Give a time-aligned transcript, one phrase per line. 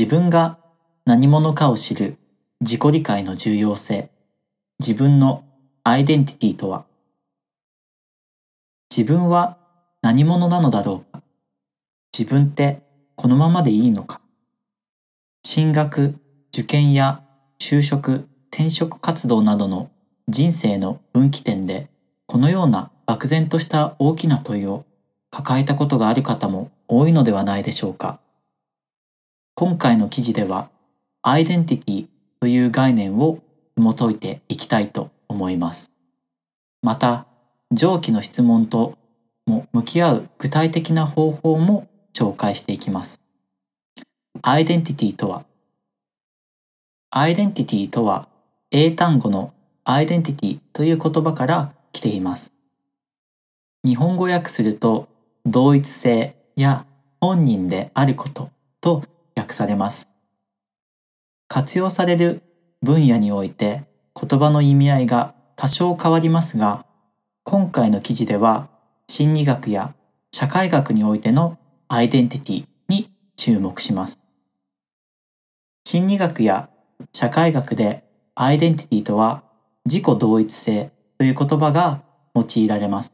[0.00, 0.56] 自分が
[1.04, 2.16] 何者かを知る
[2.62, 4.08] 自己理解の重要性、
[4.78, 5.44] 自分の
[5.84, 6.86] アイデンティティとは、
[8.90, 9.58] 自分は
[10.00, 11.22] 何者なのだろうか。
[12.18, 12.82] 自分って
[13.14, 14.22] このままでいいのか。
[15.44, 16.14] 進学、
[16.48, 17.22] 受験や
[17.60, 19.90] 就職、転職活動などの
[20.30, 21.90] 人生の分岐点で
[22.24, 24.86] このような漠然とした大きな問いを
[25.30, 28.18] 抱えたことがある方も多いのではないでしょうか。
[29.60, 30.70] 今回の記事では
[31.20, 32.06] アイデンティティ
[32.40, 33.40] という概念を
[33.76, 35.92] 紐解いていきたいと思います。
[36.80, 37.26] また、
[37.70, 38.96] 上記の質問と
[39.44, 43.20] も向き合う具体的な方法も紹介していきます。
[44.40, 45.44] アイデンティティとは
[47.10, 48.28] アイデンティティとは
[48.70, 49.52] 英単語の
[49.84, 52.54] アイデンティティという言葉から来ています。
[53.84, 55.06] 日本語訳すると
[55.44, 56.86] 同一性や
[57.20, 58.48] 本人であること
[58.80, 59.04] と
[59.40, 60.08] 訳されます。
[61.48, 62.42] 活用される
[62.82, 66.86] 分野において言葉の意味合いが多少変わりますが、
[67.44, 68.68] 今回の記事では
[69.08, 69.94] 心理学や
[70.32, 74.18] 社会学においてのアイデンティティに注目します。
[75.84, 76.70] 心理学や
[77.12, 79.42] 社会学でアイデンティティとは
[79.84, 82.02] 自己同一性という言葉が
[82.34, 83.12] 用いられます。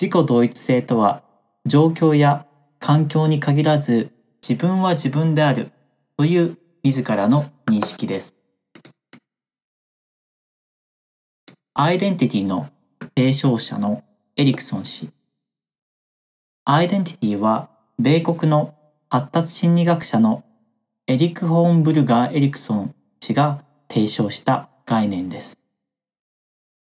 [0.00, 1.22] 自己同一性とは
[1.66, 2.46] 状況や
[2.80, 4.11] 環境に限らず
[4.42, 5.70] 自分は自分である
[6.16, 8.34] という自らの認識です。
[11.74, 12.68] アイデンティティの
[13.14, 14.02] 提唱者の
[14.36, 15.10] エリクソン氏。
[16.64, 17.70] アイデンティティは
[18.00, 18.74] 米国の
[19.08, 20.42] 発達心理学者の
[21.06, 25.56] エリク・ホーンブルガー・エリクソン氏が提唱した概念です。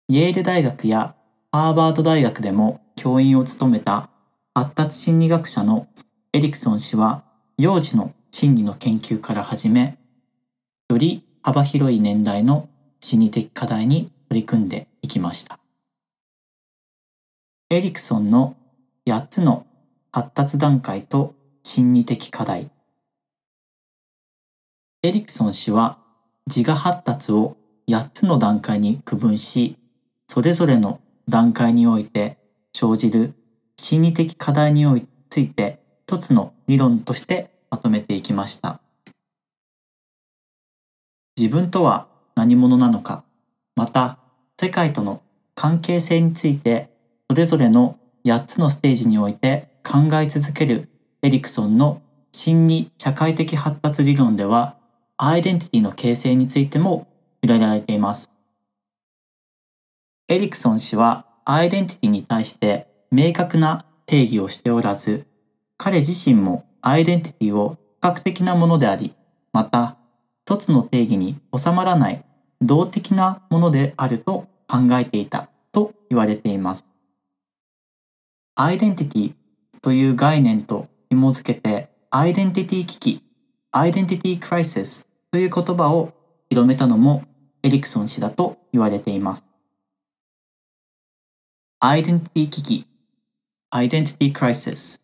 [0.08, 1.14] イェール大学や
[1.52, 4.08] ハーバード大学でも教員を務めた
[4.54, 5.88] 発達心理学者の
[6.32, 9.96] エリクソン氏は幼児の心理の研究から始め、
[10.88, 12.68] より幅広い年代の
[13.00, 15.60] 心理的課題に取り組んでいきました。
[17.70, 18.56] エリクソンの
[19.06, 19.66] 8つの
[20.10, 22.70] 発達段階と心理的課題。
[25.04, 25.98] エリクソン氏は
[26.52, 29.76] 自我発達を8つの段階に区分し、
[30.26, 32.36] それぞれの段階において
[32.72, 33.34] 生じる
[33.76, 35.78] 心理的課題について
[36.08, 38.80] 一つの理論としてまとめていきました。
[41.36, 43.24] 自分とは何者なのか、
[43.76, 44.18] また
[44.60, 45.22] 世界との
[45.54, 46.90] 関係性について
[47.28, 50.88] それぞれの8つのステージにおいて考え続ける
[51.22, 54.76] エリクソンの心理社会的発達理論では
[55.16, 57.06] アイデンティティの形成についても
[57.42, 58.30] 触れられています。
[60.28, 65.26] エリクソン氏はアイデンティティに対して明確な定義をしておらず、
[65.84, 69.14] 彼自身もアイデンティティを比較的なものであり、
[69.52, 69.98] また
[70.46, 72.24] 一つの定義に収まらない
[72.62, 76.86] 動的なものであると考えていたと言われています。
[78.54, 79.34] アイデンティティ
[79.82, 83.22] という概念と紐づけてアイデンティティ危機、
[83.70, 86.14] アイデンティティクライシスという言葉を
[86.48, 87.24] 広めたのも
[87.62, 89.44] エリクソン氏だと言われています。
[91.78, 92.86] アイデンティティ危機、
[93.68, 95.03] アイデンティティクライシス。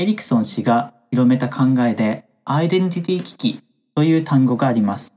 [0.00, 3.60] エリクソン氏が広めた考えでアイデンティティ危機
[3.96, 5.12] という単語があります。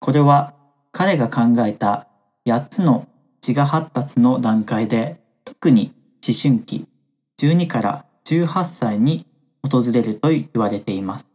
[0.00, 0.54] これは
[0.92, 2.08] 彼が考えた
[2.46, 3.06] 8つの
[3.46, 5.92] 自我発達の段階で特に
[6.26, 6.86] 思春期
[7.38, 9.26] 12から18歳に
[9.62, 11.26] 訪れると言われています。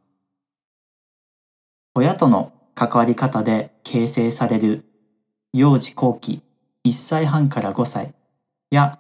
[1.94, 4.84] 親との関わり方で形成される
[5.54, 6.42] 幼児後期
[6.86, 8.16] 1歳半から5歳
[8.72, 8.98] や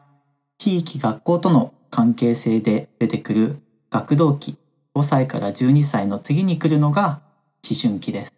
[0.59, 3.57] 地域学校との関係性で出てくる
[3.89, 4.57] 学童期
[4.95, 7.21] 5歳から12歳の次に来るのが
[7.67, 8.33] 思春期です。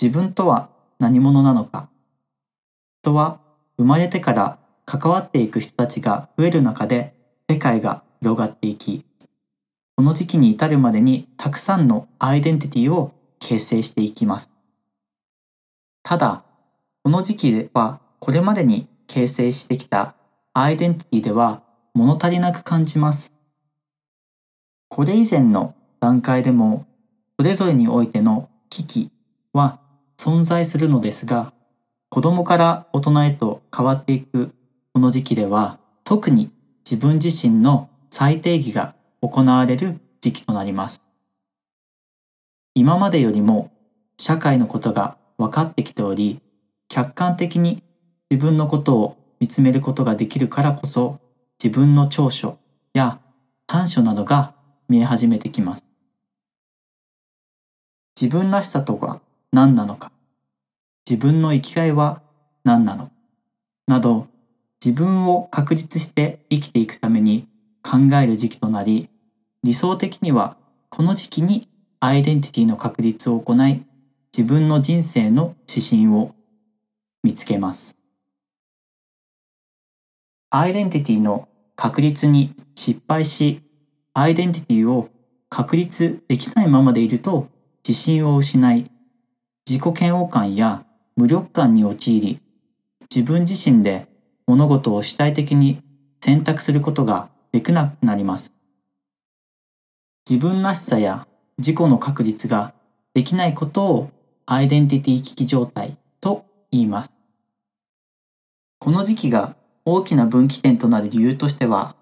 [0.00, 1.88] 自分とは何者なのか
[3.02, 3.40] 人は
[3.76, 7.14] 生まれてから関わっていく人たちが増える中で
[7.48, 9.04] 世界が広がっていき、
[9.96, 14.50] この時期に至るまでにたくさんのアイデンティティを形成していきます。
[16.02, 16.44] ただ、
[17.02, 20.14] この時期ではこれまでに形成してきた
[20.52, 21.62] アイデンティティでは
[21.94, 23.32] 物足りなく感じます。
[24.88, 26.86] これ以前の段階でも
[27.38, 29.10] それぞれにおいての危機
[29.52, 29.80] は
[30.18, 31.52] 存在するのですが、
[32.08, 34.52] 子供から大人へと変わっていく
[34.92, 36.50] この時期では特に
[36.84, 41.00] 自分自身の再定義が行われる時期となります。
[42.74, 43.70] 今までよりも
[44.18, 46.40] 社会のことが分かってきており、
[46.88, 47.82] 客観的に
[48.30, 51.18] 自分のことを見つめることができるからこそ、
[51.62, 52.58] 自分の長所
[52.94, 53.20] や
[53.66, 54.54] 短所などが
[54.88, 55.84] 見え始めてきます。
[58.18, 59.20] 自分らしさとは
[59.52, 60.10] 何なのか、
[61.08, 62.22] 自分の生きがいは
[62.64, 63.12] 何なのか、
[63.88, 64.26] など
[64.82, 67.46] 自分を確立して生きていくために
[67.82, 69.10] 考える時期となり、
[69.62, 70.56] 理想的には
[70.88, 71.68] この時期に
[72.00, 73.84] アイデンティティの確立を行い、
[74.34, 76.34] 自分の人生の指針を
[77.22, 77.98] 見つけます。
[80.48, 81.46] アイデンティティの
[81.80, 83.62] 確立に失敗し、
[84.12, 85.08] アイデンティティを
[85.48, 87.48] 確立できないままでいると
[87.88, 88.90] 自信を失い、
[89.66, 90.84] 自己嫌悪感や
[91.16, 92.38] 無力感に陥り、
[93.10, 94.08] 自分自身で
[94.46, 95.82] 物事を主体的に
[96.22, 98.52] 選択することができなくなります。
[100.28, 102.74] 自分らしさや自己の確立が
[103.14, 104.10] できないことを
[104.44, 107.12] アイデンティティ危機状態と言います。
[108.80, 109.56] この時期が
[109.92, 111.96] 大きな分岐点となる理由としては、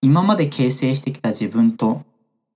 [0.00, 2.04] 今まで形成してきた自分と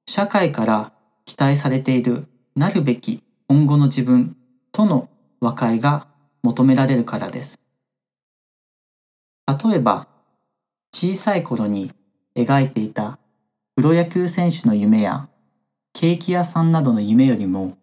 [0.09, 0.93] 社会から
[1.25, 4.37] 期待されているなるべき今後の自分
[4.71, 5.09] との
[5.41, 6.07] 和解が
[6.45, 7.59] 求められるからです。
[9.49, 10.07] 例えば、
[10.95, 11.91] 小さい頃に
[12.37, 13.19] 描いていた
[13.75, 15.29] プロ野球選手の夢や
[15.93, 17.77] ケーキ屋さんなどの夢よりも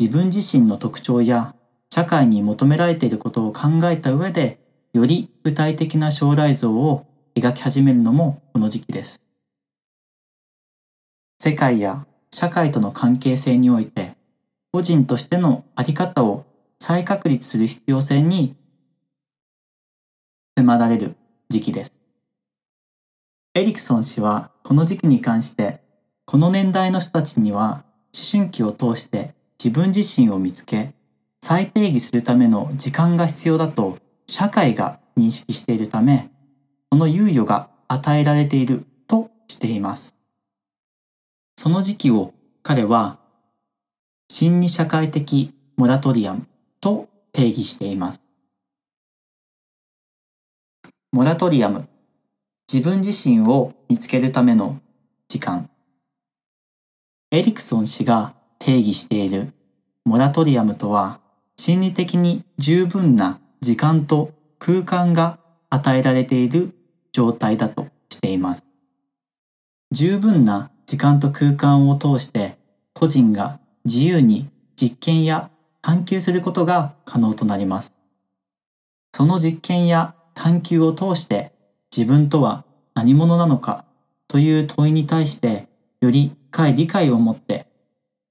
[0.00, 1.54] 自分自身の特徴や
[1.92, 4.63] 社会に求められていることを考えた上で
[4.94, 7.04] より具体的な将来像を
[7.34, 9.20] 描き始めるのもこの時期です。
[11.40, 14.14] 世界や社会との関係性において
[14.72, 16.46] 個人としてのあり方を
[16.78, 18.54] 再確立する必要性に
[20.56, 21.16] 迫られる
[21.48, 21.92] 時期です。
[23.54, 25.80] エリクソン氏はこの時期に関して
[26.24, 27.82] この年代の人たちには
[28.16, 30.94] 思春期を通して自分自身を見つけ
[31.42, 36.30] 再定義するための時間が必要だと社会が認識しているため
[36.90, 40.14] その猶予が与えられているとしています。
[41.56, 42.32] その時期を
[42.62, 43.18] 彼は
[44.28, 46.46] 心理社会的モラトリアム
[46.80, 48.22] と定義しています。
[51.12, 51.88] モラトリアム、
[52.72, 54.80] 自分自身を見つけるための
[55.28, 55.70] 時間。
[57.30, 59.52] エリクソン氏が定義している
[60.04, 61.20] モラトリアムとは、
[61.56, 65.38] 心理的に十分な時間と空間が
[65.70, 66.74] 与えられている
[67.12, 68.64] 状態だとしています。
[69.90, 72.58] 十分な時間と空間を通して
[72.92, 75.50] 個人が自由に実験や
[75.80, 77.94] 探求することが可能となります。
[79.14, 81.52] その実験や探求を通して
[81.96, 82.64] 自分とは
[82.94, 83.86] 何者なのか
[84.28, 85.68] という問いに対して
[86.02, 87.66] より深い理解を持って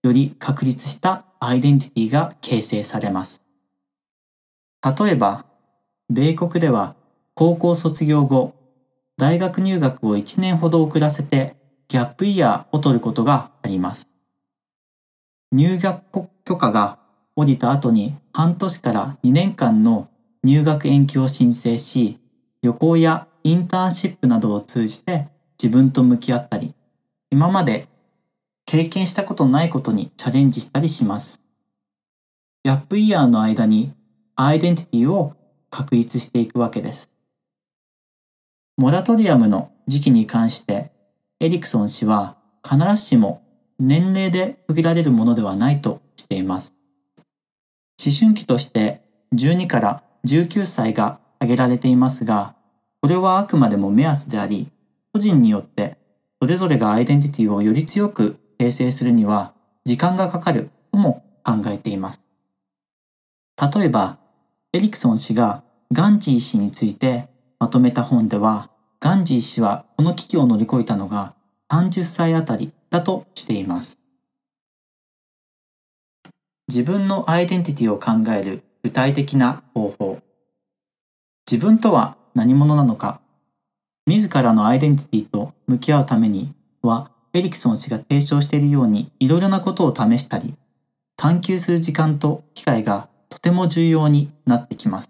[0.03, 3.42] より確立したアイデンティティが形成されます。
[4.83, 5.45] 例えば、
[6.09, 6.95] 米国では
[7.35, 8.53] 高校卒業後、
[9.17, 11.55] 大学入学を1年ほど遅らせて
[11.87, 14.09] ギャップイヤーを取ることがあります。
[15.53, 16.99] 入学許可が
[17.35, 20.09] 下りた後に半年から2年間の
[20.43, 22.19] 入学延期を申請し、
[22.61, 25.29] 旅行やインターンシップなどを通じて
[25.61, 26.73] 自分と向き合ったり、
[27.31, 27.87] 今まで
[28.65, 31.41] 経験したことないことにチャレンジしたりします。
[32.65, 33.93] ギャップイヤーの間に
[34.35, 35.33] アイデンティティを
[35.69, 37.11] 確立していくわけです。
[38.77, 40.91] モラトリアムの時期に関して
[41.39, 42.37] エリクソン氏は
[42.67, 43.43] 必ずしも
[43.77, 46.73] 年齢で区切られるものではないとしています。
[48.03, 49.03] 思春期として
[49.35, 52.55] 12から19歳が挙げられていますが、
[53.01, 54.71] これはあくまでも目安であり、
[55.13, 55.97] 個人によって
[56.41, 59.53] それぞれがアイデンティティをより強く形成するには
[59.85, 62.21] 時間がかかるとも考えています。
[63.61, 64.17] 例えば、
[64.75, 71.35] エリクソン氏がガンジー氏についてまとめた本では、ガンジー氏はこの危機を乗り越えたのが
[71.71, 73.99] 30歳あたりだとしています。
[76.67, 80.19] 自分のアイデンティティを考える具体的な方法。
[81.49, 83.21] 自分とは何者なのか。
[84.07, 86.51] 自らのアイデンティティと向き合うために
[86.81, 90.55] は、エリクソン氏が提唱しているようにいろいろなことを試したり、
[91.15, 95.09] 探求する時間と機会がとても重要になってきます。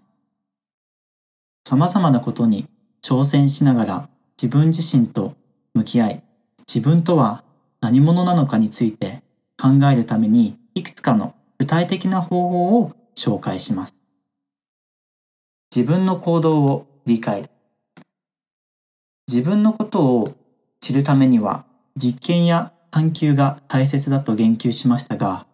[1.67, 2.69] 様々なことに
[3.01, 4.09] 挑戦しながら
[4.41, 5.35] 自分自身と
[5.73, 6.23] 向き合い、
[6.65, 7.43] 自分とは
[7.81, 9.21] 何者なのかについて
[9.61, 13.95] 考えるためにいくつかの具体的な方法を紹介します。
[15.75, 17.49] 自分の行動を理解。
[19.27, 20.33] 自分のことを
[20.79, 21.65] 知るためには
[21.97, 25.45] 実験や探求が大切だと言及しましたが、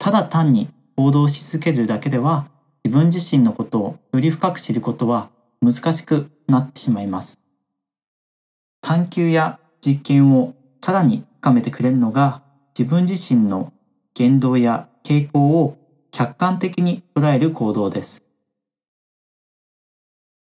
[0.00, 0.68] ただ単に
[0.98, 2.48] 行動し続けるだけでは
[2.82, 5.30] 自分自身のことをより深く知ることは
[5.62, 7.38] 難しくなってしまいます。
[8.80, 12.42] 探求や実験をさらに深めてくれるのが
[12.76, 13.72] 自分自身の
[14.12, 15.78] 言動や傾向を
[16.10, 18.24] 客観的に捉える行動です。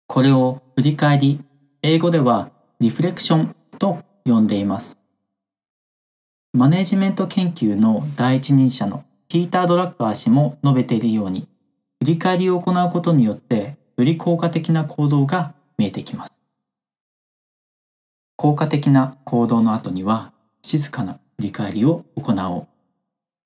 [0.06, 1.40] これを振り返り、
[1.80, 4.98] 英語ではリフレクションと呼んでいます。
[6.52, 11.48] マネジメント研究の第一人者のピーター・ドラッカー氏も述べているように、
[12.00, 16.32] 振り返りを行うことによって、より効果的な行動が見えてきます。
[18.36, 22.66] 効果的な行動の後には、静かな振り返りを行おう。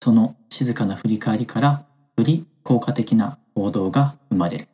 [0.03, 4.69] その静かな振り返りから、より効果的な行動が生まれる。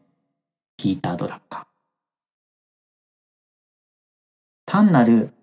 [0.79, 1.65] ピーター・ドラッカー。
[4.65, 5.35] 単なる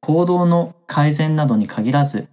[0.00, 2.26] 行動の改善などに限らず、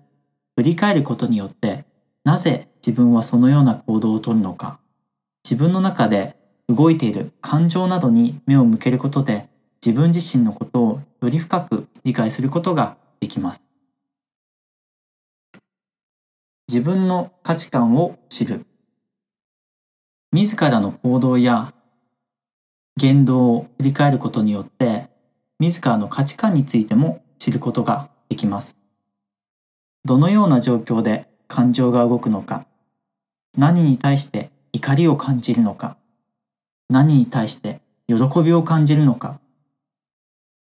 [0.55, 1.83] 振り返ることによって
[2.27, 4.81] なぜ自分はそのような行動をとるのか、
[5.45, 6.35] 自分の中で
[6.67, 9.47] 動いている感情などに目を向けることで
[9.81, 13.61] 自分自身のことをより深く理解することができます。
[16.67, 18.65] 自分の価値観を知る。
[20.33, 21.73] 自らの行動や
[22.97, 25.07] 言動を振り返ることによって
[25.59, 28.75] 自らの価値観についても知ることができます。
[30.03, 32.65] どのような状況で感情が動くのか、
[33.57, 35.97] 何に対して怒りを感じるのか、
[36.89, 39.39] 何に対して喜びを感じるのか、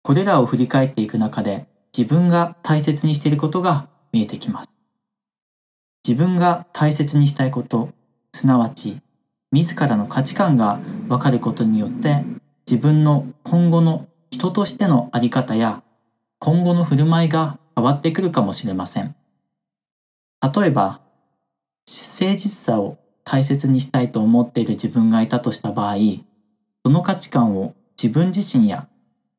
[0.03, 4.69] これらを振り返っていく中で自分が大切にしていることが見えてきます。
[6.07, 7.89] 自分が大切にしたいこと、
[8.33, 9.01] すなわち
[9.51, 12.23] 自らの価値観がわかることによって
[12.67, 15.81] 自分の今後の人としてのあり方や
[16.37, 19.15] 今後の振る舞いが変わってくるかもしれません。
[20.41, 21.01] 例えば、
[21.87, 25.95] 誠実さを大切にしたいと思っている自分がいたとした場合、
[26.85, 28.87] その価値観を自分自身や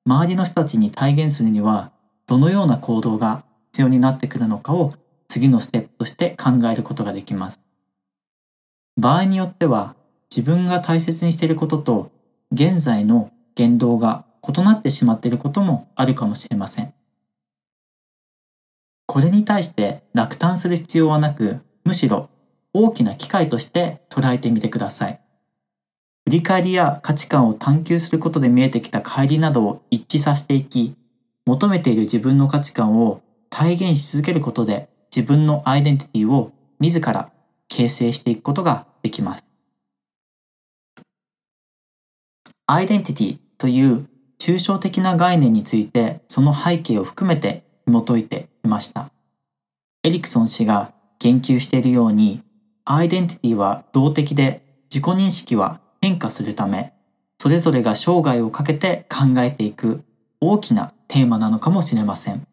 [0.06, 1.92] 周りの人たちに体現するには、
[2.26, 4.92] どのような行動が必要になってくるのかを
[5.28, 7.60] 次のステップとして考えることができます。
[8.96, 9.94] 場合によっては、
[10.34, 12.10] 自分が大切にしていることと
[12.52, 16.92] 現在の言動が異なってしまっていることもあるかもしれません。
[19.10, 22.30] これに対して落胆する必要はなく、むしろ
[22.72, 25.20] 大きな機会として捉えてみてください。
[26.26, 30.94] 振り返りや価値観を探求することで見えてきた帰りなどを一致させていき、
[31.44, 37.32] 求めている自分の価値観を体現し続けることで自分のアイデンティティを自ら
[37.66, 39.44] 形成していくことができます。
[42.68, 44.06] アイデンティティという
[44.38, 49.10] 抽象的な概念についてその背景を含めて紐解いていました。
[50.04, 52.42] エリクソン氏が言及しているように、
[52.84, 56.92] アイデンティティは動的で自己認識は変化するため、
[57.40, 60.04] それぞれが生涯をかけて考えていく
[60.40, 62.46] 大きなテーマなのかもしれません。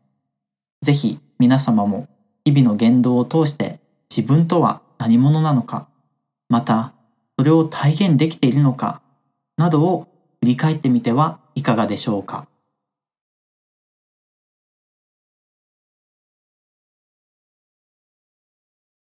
[0.81, 2.07] ぜひ皆様も
[2.43, 3.79] 日々の言動を通して
[4.09, 5.87] 自分とは何者なのか、
[6.49, 6.93] また
[7.37, 9.01] それを体現できているのか、
[9.55, 10.07] などを
[10.41, 12.47] 振り返ってみてはいかがでしょうか。